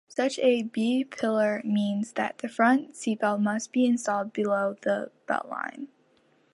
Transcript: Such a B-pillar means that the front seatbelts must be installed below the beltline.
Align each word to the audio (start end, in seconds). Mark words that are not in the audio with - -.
Such 0.07 0.39
a 0.39 0.63
B-pillar 0.63 1.61
means 1.63 2.13
that 2.13 2.39
the 2.39 2.49
front 2.49 2.93
seatbelts 2.95 3.39
must 3.43 3.71
be 3.71 3.85
installed 3.85 4.33
below 4.33 4.75
the 4.81 5.11
beltline. 5.27 5.89